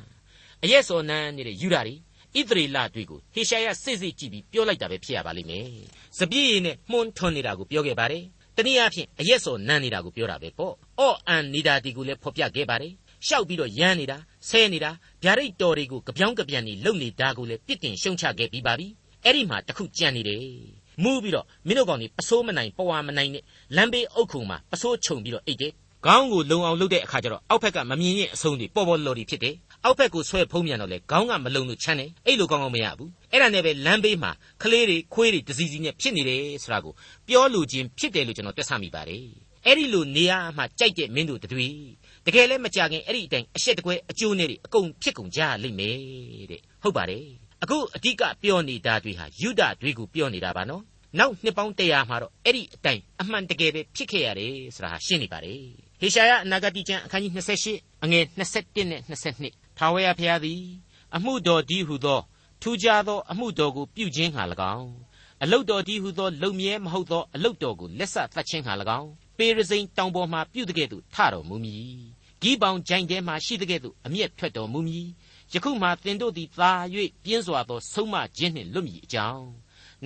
[0.62, 1.94] အယက်စော်နန်းနေတဲ့ယူတာတွေ
[2.36, 5.68] ဣသရေလတွေကိုဟေရှာယစစ်စစ်ကြည့်ပြီးပြောလိုက်တာပဲဖြစ်ရပါလိမ့်မယ်။
[6.18, 8.24] စပြည့်ရည်နဲ့မှုန်းထွန်းနေတာကိုပြောခဲ့ပါတယ်။
[8.56, 12.92] တနည်းအားဖြင့်အရက်စော်နန်းနေတာကိုပြောတာပဲပေါ့။အော့အန်နေတာဒီကိုလည်းဖော်ပြခဲ့ပါတယ်။
[13.26, 14.90] ရှောက်ပြီးတော့ရမ်းနေတာဆဲနေတာ
[15.22, 18.86] ဗျာဒိတ်တော်တွေကိုကြပြောင်းကြပြန်နေလုံနေတာကိုလည်းပြစ်တင်ရှုံချခဲ့ပြီးပါပြီ
[19.24, 20.42] အဲ့ဒီမှာတခုကြံနေတယ်
[21.02, 23.42] မူးပြီးတော့မင်းတို့ကောင်ဒီပစိုးမနိုင်ပဝါမနိုင်နဲ့
[23.76, 25.72] လမ်းဘေးအုပ်ခုံမှာပစိုးခြုံပြီးတော့အိတ်တယ်
[26.06, 29.54] ခေါင်းကိုလုံအောင်လုပ်တဲ့အခါကျတော့အောက်ဘက်ကမမြင်ရင်အဆုံးတွေပေါ်ပေါ်လော်တွေဖြစ်တယ်
[29.84, 34.30] အောက်ဘက်ကိုဆွဲဖုံးမြန်တော့လေခေါင်းကမလုံလို့ချမ်းတယ်အဲ့လိုကောင်းကောင်းမရဘူးအဲ့ဒါနဲ့ပဲလမ်းဘေးမှာ
[34.62, 36.92] ကလေးတွေခွေးတွေတစီစီနဲ့ဖြစ်နေတယ်ဆိုတာကို
[37.28, 39.24] ပြောလို့ချင်းဖြစ်တယ်လို့ကျွန်တော်တွက်ဆမိပါတယ်
[39.66, 41.68] အဲ့ဒီလိုနေရာမှာကြိုက်တဲ့မင်းတို့တွေ
[42.26, 45.96] တကယ်လည်းမကြခင်အဲ့ဒီအတိုင်းအရှက်တကွဲအကျိုးနဲ့တွေအကုန်ဖြစ်ကုန်ကြလိမ့်မယ်
[46.50, 50.82] တဲ့ဟုတ်ပါတယ် အခုအဓိကပြောနေတာတွေဟာယုဒတွေကိုပြောနေတာပါနော်
[51.18, 55.60] နောက်နှစ်ပေါင်း100မှာတော့အဲ့ဒီအတိုင်းအမှန်တကယ်ပဲဖြစ်ခဲ့ရတယ်ဆိုတာဟာရှင်းနေပါတယ်
[56.00, 57.32] ဟေရှာယအနာဂတိကျမ်းအခန်းကြီး
[57.68, 59.00] 28အငယ်21နဲ့
[59.40, 60.60] 22ထာဝရဘုရားသည်
[61.16, 62.20] အမှုတော်ဒီဟုသော
[62.62, 64.42] ထူးခြားသောအမှုတော်ကိုပြုခြင်းငှာ၎
[64.76, 64.90] င်း
[65.42, 71.96] အလုတ်တော်ဒီဟုသောလုံမြဲမဟုတ်သောအလုတ်တော်ကိုလက်ဆက်သတ်ခြင်းငှာ၎င်းပေရစိန်တောင်ပေါ်မှပြုတဲ့ကဲ့သို့ထတော်မူမည်
[72.42, 75.06] ဂီးပေါင်ဂျိုင်ထဲမှရှိတဲ့ကဲ့သို့အမျက်ထွက်တော်မူမည်
[75.52, 76.72] ယခုမှသင်တို့သည်သာ၍
[77.24, 79.46] ပြင်းစွာသောဆုံးမခြင်းနှင့်လွတ်မည်အကြောင်း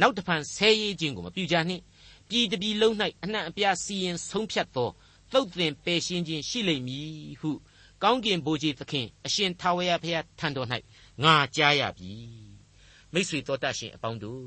[0.01, 1.83] နောက်တဖန်ဆဲရေးခြင်းကိုမပြုကြနှင့်
[2.29, 4.91] ပြည်တပြည်လုံး၌အနှံ့အပြားစီရင်ဆုံးဖြတ်သော
[5.33, 7.51] သုတ်သင်ပယ်ရှင်းခြင်းရှိလိမ့်မည်ဟု
[8.03, 10.69] ကောင်းကင်ဘိုးကြီးသခင်အရှင်ထာဝရဘုရားထံတော်၌
[11.25, 12.13] ငါကြားရပြီ
[13.13, 14.45] မိတ်ဆွေတော်တတ်ရှင်အပေါင်းတို့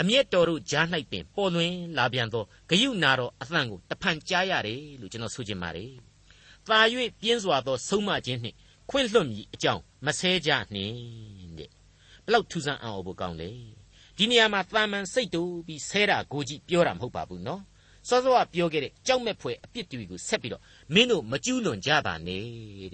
[0.00, 5.92] အမျက်တော်တို့ကြား၌ပင်ပေါ်လွင်လာပြန်သောဂယုနာတော်အသံကိုတဖန်ကြားရတယ်လို့ကျွန်တော်ဆိုချင်ပါတယ်။
[6.66, 6.80] သာ၍
[7.20, 8.56] ပြင်းစွာသောဆုံးမခြင်းနှင့်
[8.90, 11.70] ခွင့်လွှတ်မည်အကြောင်းမဆဲကြနှင့်တဲ့။
[12.24, 13.50] ဘလောက်ထူးဆန်းအောင်ဖို့ကောင်းလေ။
[14.16, 17.62] ဒီနေရာမှာတာမန်စိတ်တူပြီးဆဲတာကိုကြည့်ပြောတာမဟုတ်ပါဘူးနော်။
[18.08, 20.62] စောစောကပြောခဲ့တဲ့ကြောက်မဲ့ဖွယ်အပြစ်တွေကိုဆက်ပြီးတော့
[20.94, 22.44] မင်းတို့မကျူးလွန်ကြပါနဲ့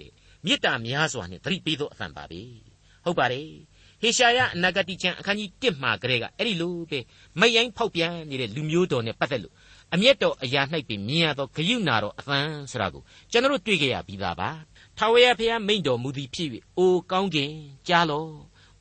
[0.01, 0.11] တဲ့။
[0.45, 2.41] မေတ္တာများစွာနဲ့သတိပေးသောအသံပါပဲ။
[3.05, 3.49] ဟုတ်ပါတယ်။
[4.01, 6.99] ဟေရှာယအနာဂတိကျမ်းအခန်းကြီး1မှာကလေးကအဲ့ဒီလိုပဲ
[7.39, 9.53] မယိုင်းဖောက်ပြန်နေတဲ့လူမျိုးတော်နဲ့ပတ်သက်လို့
[9.93, 12.39] အမျက်တော်အရာ၌ပင်မြင်ရသောဂယုဏတော်အသံ
[12.71, 14.49] ဆိုတာကိုကျွန်တော်တို့တွေ့ကြရပြီးသားပါ
[14.97, 17.51] ထာဝရဘုရားမိန့်တော်မူသည်ဖြစ်၍အိုကောင်းကင်
[17.87, 18.25] ကြားလော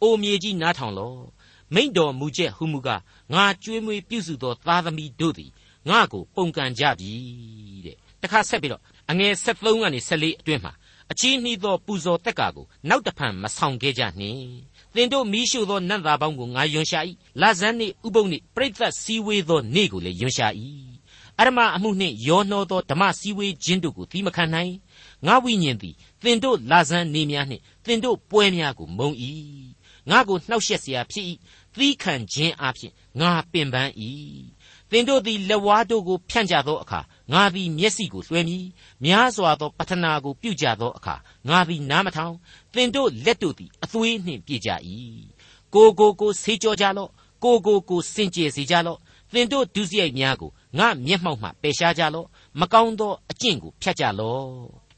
[0.02, 1.14] အိုမြေကြီးနားထောင်လော
[1.74, 3.00] မိန့်တော်မူချက်ဟူမူကား
[3.32, 5.50] ငါကြွေးမွေးပြုစုသောသားသမီးတို့သည်
[5.88, 7.12] ငါကိုပုံကန်ကြပြီ
[7.84, 10.72] တဲ့တခါဆက်ပြီးတော့အငယ်73ကနေ74အတွင်းမှာ
[11.12, 14.42] အချီးနှီးသောပူဇော်တက်ကာကိုနောက်တဖန်မဆောင်ခဲ့ကြနှင့်
[14.94, 17.00] သင်တို့မီးရှို့သောနတ်သားပေါင်းကိုငါယွန်ရှာ၏
[17.40, 20.48] လာဇန်နှင့်ဥပုပ်နှင့်ပြိသက်စည်းဝေးသောနေ့ကိုလည်းယွန်ရှာ၏
[21.38, 24.72] အရမအမှုနှင့်ယောနှောသောဓမ္မစည်းဝေးခြင်းတို့ကိုသီးမခံနိုင်
[25.27, 29.09] ငါဝိညာဉ်သည်သင်တို့လာဇန်နေများနှင့်သင်တို့ပွဲများကိုမုံ၏
[30.09, 31.25] ငါကိုနှောက်ယှက်เสียဖြစ်၏
[31.75, 33.91] သီးခံခြင်းအပြင်ငါပင်ပန်း၏
[34.91, 36.99] သင်တို့သည်လက်ဝါးတို့ကိုဖြန့်ကြသောအခါ
[37.33, 38.65] ငါသည်မျက်စိကိုလွှဲမည်
[39.05, 41.15] များစွာသောပတနာကိုပြုကြသောအခါ
[41.49, 42.35] ငါသည်နားမထောင်
[42.73, 44.69] သင်တို့လက်တို့သည်အသွေးနှင့်ပြည့်ကြ၏
[45.73, 47.09] ကိုကိုကိုဆေးကြောကြလော့
[47.43, 48.99] ကိုကိုကိုစင်ကြယ်စေကြလော့
[49.33, 52.27] သင်တို့ဒုစရိုက်များကိုငါမျက်မှောက်မှပယ်ရှားကြလော့
[52.59, 54.45] မကောင်းသောအကျင့်ကိုဖြတ်ကြလော့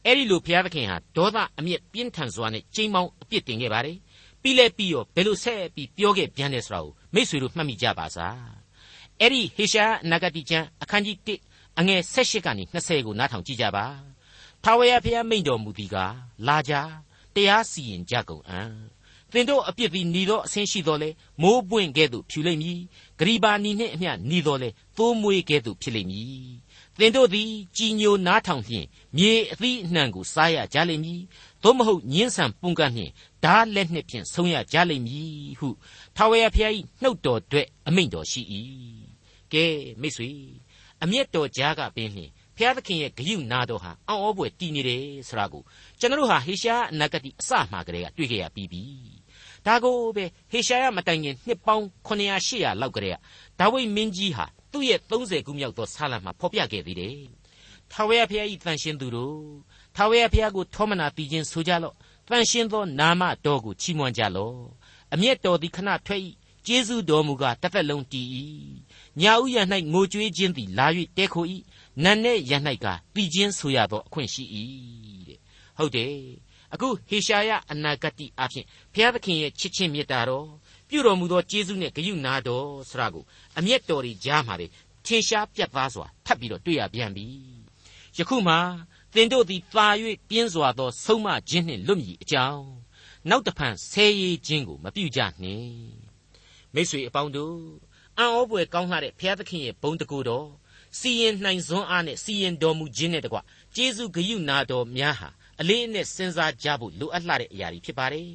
[0.08, 3.96] အဲ့ဒီလိုဘုရားသခင်ဟာဒေါသအမျက်ပြင်းထန်စွာနဲ့ချိန်မောင်းအပြစ်တင်ခဲ့ပါတယ်
[4.42, 8.40] ပြီးလဲပြီးရောဘယ်လိုဆက်ပြီးပြောခဲ့ပြန်လဲဆိုတာကိုမိษွေတို့မှတ်မိကြပါစား
[9.20, 11.16] အဲ့ဒီဟေရှာနဂတိကျမ်းအခန်းကြီး
[11.48, 13.86] 1အငယ်16ကနေ20ကိုနားထောင်ကြည့်ကြပါ
[14.64, 16.14] ထာဝရဘုရားမိန့်တော်မူသည်ကား
[16.46, 16.74] လာကြ
[17.34, 18.70] တရားစီရင်ကြကုန်အံ့
[19.32, 21.10] သင်တို့အပြစ်သည်ညီသောအဆင်းရှိတော်လေ
[21.42, 22.78] မိုးပွင့်ကဲ့သို့ဖြူလိမ့်မည်
[23.18, 26.50] ဂရိပါနီနှင့်အမျှညီတော်လေသိုးမွေးကဲ့သို့ဖြစ်လိမ့်မည်
[26.98, 28.86] သင်တို့သည်ကြည်ညိုနားထောင်ဖြင့်
[29.16, 31.20] မြေအသီးအနှံကိုစားရကြလိမ့်မည်
[31.62, 33.12] သို့မဟုတ်ညင်းဆန်ပုန်ကန်ဖြင့်
[33.44, 35.68] ဓာလက်နှင့်ဖြင့်ဆုံးရကြလိမ့်မည်ဟု
[36.16, 38.42] ထာဝရဘုရား၏နှုတ်တော်တွေ့အမိန့်တော်ရှိ၏
[39.52, 39.64] ကဲ
[40.00, 40.30] မိတ်ဆွေ
[41.02, 45.62] အမျက်တော်ကြားကပင်ဖြင့် ဖျားသခင်ရဲ့ဂယုနာတော်ဟာအောင်းဩပွေတည်နေတယ်ဆိုတာကို
[46.00, 48.82] ကျွန်တော်တို့ဟာဟေရှားအနာဂတိအစမှကတည်းကတွေ့ကြရပြီးပြီ
[49.66, 53.16] ဒါကိုပဲဟေရှာယမတိုင်ခင်နှစ်ပေါင်း900 800လောက်ကတည်းက
[53.60, 57.18] ဒါဝိမင်းကြီးဟာသူ့ရဲ့30ခုမြောက်သောဆာလံမှာဖော်ပြခဲ့သေးတယ်
[57.92, 59.38] ထာဝရဘုရား၏တန်ရှင်သူတို့
[59.96, 61.94] ထာဝရဘုရားကိုထောမနာတည်ခြင်းဆိုကြလော့
[62.28, 64.56] တန်ရှင်သောနာမတော်ကိုချီးမွမ်းကြလော့
[65.14, 66.22] အမျက်တော်သည်ခဏထွက်၏
[66.66, 68.26] ကျေးဇူးတော်မူကားတစ်သက်လုံးတည်၏
[69.20, 69.56] ညာဥ်ရ၌
[69.92, 71.44] ငိုကြွေးခြင်းသည်လာ၍တဲခို၏
[72.04, 72.52] နတ်နဲ့ရ၌
[72.84, 74.44] ကတည်ခြင်းဆိုရသောအခွင့်ရှိ၏
[75.28, 75.38] တဲ့
[75.78, 76.14] ဟုတ်တယ်
[76.72, 80.48] အခုဟေရှာယအနာဂတိအဖြစ်ဘုရားသခင်ရဲ့ချစ်ချင်းမေတ္တာတော်
[80.88, 83.24] ပြုတော်မူသောကျေးဇူးနဲ့ဂရုနာတော်ဆရာကို
[83.58, 84.66] အမျက်တော်တွေကြားမှာပဲ
[85.04, 87.26] ထင်ရှားပြတ်သားစွာထပ်ပြီးတော့တွေ့ရပြန်ပြီ
[88.16, 88.54] ယခုမှ
[89.14, 89.86] သင်တို့သည်သာ၍
[90.28, 92.64] ပြင်းစွာသောဆုံးမခြင်းနှင့်လွတ်မြည်အကြောင်း
[93.28, 95.72] နောက်တဖန်ဆဲရေးခြင်းကိုမပြုကြနှင့်
[96.74, 97.58] မိတ်ဆွေအပေါင်းတို့
[98.18, 100.48] အံ့ဩဖွယ်ကောင်းလှတဲ့ဘုရားသခင်ရဲ့ဘုန်းတကူတော်
[100.98, 103.38] စီရင်နိုင်စွမ်းအားနဲ့စီရင်တော်မူခြင်းနဲ့တကွ
[103.76, 105.28] ကျေးဇူးဂရုနာတော်များဟာ
[105.60, 108.30] အလေးအနက်စဉ်းစားကြဖို့လိုအပ်လှတဲ့အရာတွေဖြစ်ပါတယ်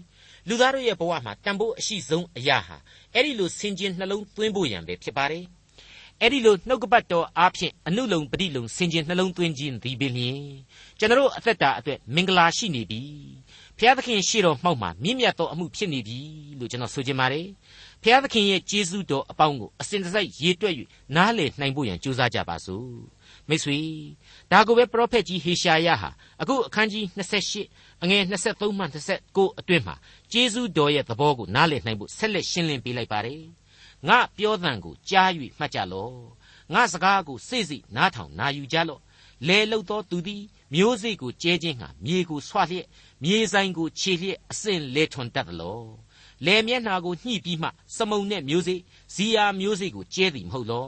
[0.48, 2.78] လူသားတို့ရဲ့ဘဝမှာတန်ဖိုးအရှိဆုံးအရာဟာ
[3.14, 5.44] အဲ့ဒီလိုစင်ကြင်နှလုံးသွင်းဖို့ရန်ပဲဖြစ်ပါတယ်
[6.22, 10.42] အဲ့ဒီလိုနှုတ်ကပတ်တော်အားဖြင့်အနုလုံပฏิလုံဆင်ခြင်နှလုံးသွင်းခြင်းသည်ပင်လျင်
[11.00, 13.02] ကျွန်တော်အသက်တာအတွက်မင်္ဂလာရှိနေပြီ
[13.80, 16.20] ဖျားသခင်ရှေ့တော်မှောက်မှာမြင့်မြတ်သောအမှုဖြစ်နေပြီ
[16.60, 17.48] လို့ကျွန်တော်ဆိုချင်ပါတယ်
[18.04, 20.76] ဖျားသခင်ရဲ့ကျေးဇူးတော်အပေါင်းကိုအစဉ်တစိုက်ရေတွက်၍
[21.16, 22.90] နားလည်နိုင်ဖို့ရန်ကြိုးစားကြပါစို့
[23.50, 23.80] မိတ်ဆွေ
[24.52, 26.10] ဒါကိုပဲပရောဖက်ကြီးဟေရှာယဟာ
[26.42, 27.06] အခုအခန်းကြီး
[27.60, 28.86] 28အငယ်23မှ
[29.22, 29.96] 29အတွင်းမှာ
[30.32, 33.42] ကျေးဇူးတော်ရဲ့သဘောကိုနားလည်နိုင်ဖို့ဆက်လက်ရှင်းလင်းပေးလိုက်ပါတယ်
[34.08, 36.16] ငါပြောသံကိုကြား၍မှတ်ကြလော့
[36.74, 39.02] ငါစကားကိုစိတ်စိတ်နားထောင်နာယူကြလော့
[39.48, 42.88] လဲလုတ်သောသူသည်မျိုးစိတ်ကိုကျဲခြင်းဟာမြေကိုဆွလျက်
[43.24, 45.82] မြေဆိုင်ကိုခြေလျက်အစဉ်လဲထွန်တတ်သလော
[46.46, 48.76] လဲမျက်နှာကိုညှိပြီးမှစမုံနဲ့မျိုးစိ
[49.14, 50.88] ဇီယာမျိုးစိကိုကျဲသည်မဟုတ်လော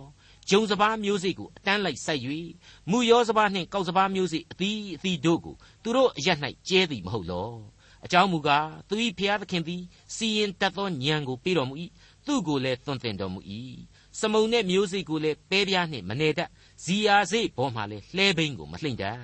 [0.49, 2.21] ဂျုံစပားမျိုးစိကိုအတန်းလိုက်စိုက်၍
[2.89, 6.29] မူရောစပားနှင့်ကောက်စပားမျိုးစိအသီးအသီးတို့ကိုသူတို့အရ၌
[6.67, 7.51] ကျဲသည်မဟုတ်လော
[8.05, 9.83] အကြောင်းမူကားသူ၏ဖျားသခင်သည်
[10.15, 11.75] စီရင်တတ်သောဉာဏ်ကိုပေးတော်မူ၏
[12.25, 13.39] သူ့ကိုလည်းသွန်သင်တော်မူ၏
[14.19, 16.49] စမုံနဲ့မျိုးစိကိုလည်းပဲပြားနှင့်မနေတတ်
[16.83, 19.19] ဇီယာစိဘောမှလည်းလှဲဘိန်းကိုမလှိမ့်တတ်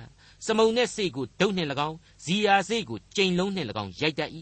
[0.46, 4.30] စမုံနဲ့စိတ်ကိုဒုတ်နှင့်၎င်းဇီယာစိတ်ကိုကြိမ်လုံးနှင့်၎င်းရိုက်တတ်၏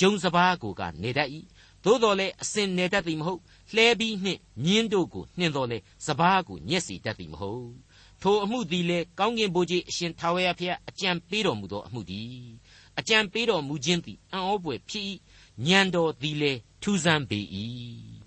[0.00, 1.28] ဂျုံစပားကိုကနေတတ်၏
[1.84, 3.40] သို့တော်လည်းအစင်နေတတ်သည်မဟုတ်
[3.74, 7.68] လှဲပြီးနှင့်မြင်းတို့ကိုနှင်တော်လေစပားကိုညက်စီတတ်သည်မဟုတ်
[8.22, 12.46] ထိုအမှုသည်လေကောင်းကင်ဘုရားအရှင်ထာဝရဘုရားအကြံပေးတော်မူသောအမှုသည်
[12.98, 15.06] အကြံပေးတော်မူခြင်းသည်အံ့ဩဖွယ်ဖြစ်၏
[15.66, 17.40] ညံတော်သည်လေထူးဆန်းပေ၏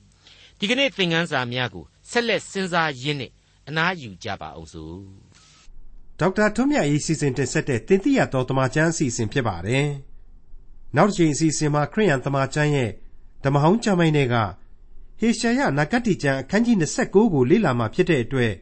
[0.60, 3.32] ဒီကနေ့သင်ခန်းစာများကိုဆက်လက်စဉ်းစားရင်းနဲ့
[3.68, 4.98] အနားယူကြပါအောင်စို့
[6.20, 9.88] ဒေါက်တာထွန်းမြတ်ရေးစီစဉ်တင်ဆက်တဲ့တင်ပြတော်တမချန်းအစီအစဉ်ဖြစ်ပါတယ်
[10.96, 12.92] နောက်တစ်ချိန်အစီအစဉ်မှာခရိယန်တမချန်းရဲ့
[13.44, 14.36] ဓမ္မဟောင်းကျမ်းပိုင်းတွေက
[15.20, 18.54] ဟေရှာယနဂတိကျမ်းအခန်းကြီး29ကိုလေ့လာမှဖြစ်တဲ့အတွက်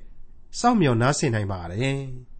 [0.60, 2.00] စောင့်မျှော်နားဆင်နိုင်ပါတယ်။